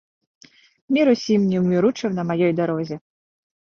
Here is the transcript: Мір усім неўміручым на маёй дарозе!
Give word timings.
Мір 0.97 1.13
усім 1.15 1.45
неўміручым 1.53 2.11
на 2.19 2.23
маёй 2.35 2.53
дарозе! 2.65 2.95